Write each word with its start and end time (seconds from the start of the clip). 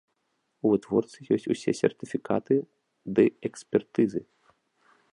У 0.63 0.71
вытворцы 0.73 1.17
ёсць 1.35 1.45
усе 1.55 1.71
сертыфікаты 1.81 2.55
ды 3.19 3.23
экспертызы. 3.51 4.21